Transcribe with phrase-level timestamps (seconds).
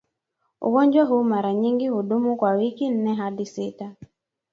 [0.61, 3.95] Ugonjwa huu mara nyingi hudumu kwa wiki nne hadi sita